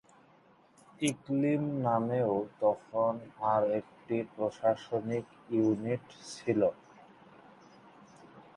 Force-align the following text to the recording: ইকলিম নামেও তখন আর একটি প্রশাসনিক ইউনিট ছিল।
ইকলিম 1.01 1.63
নামেও 1.85 2.33
তখন 2.61 3.13
আর 3.51 3.61
একটি 3.79 4.17
প্রশাসনিক 4.33 5.25
ইউনিট 5.51 6.05
ছিল। 6.31 6.61